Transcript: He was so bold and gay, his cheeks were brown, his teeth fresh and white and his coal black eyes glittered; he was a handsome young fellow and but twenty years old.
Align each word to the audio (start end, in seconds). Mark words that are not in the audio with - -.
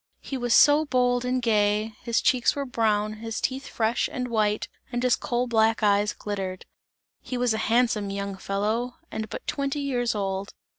He 0.21 0.35
was 0.35 0.55
so 0.55 0.83
bold 0.85 1.23
and 1.25 1.43
gay, 1.43 1.93
his 2.01 2.21
cheeks 2.21 2.55
were 2.55 2.65
brown, 2.65 3.13
his 3.17 3.39
teeth 3.39 3.67
fresh 3.67 4.09
and 4.11 4.29
white 4.29 4.67
and 4.91 5.03
his 5.03 5.15
coal 5.15 5.45
black 5.45 5.83
eyes 5.83 6.11
glittered; 6.13 6.65
he 7.21 7.37
was 7.37 7.53
a 7.53 7.59
handsome 7.69 8.09
young 8.09 8.35
fellow 8.35 8.95
and 9.11 9.29
but 9.29 9.45
twenty 9.45 9.79
years 9.81 10.15
old. 10.15 10.55